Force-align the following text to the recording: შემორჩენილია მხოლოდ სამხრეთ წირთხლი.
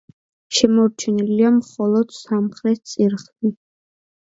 შემორჩენილია 0.59 1.53
მხოლოდ 1.59 2.19
სამხრეთ 2.23 2.87
წირთხლი. 2.97 3.59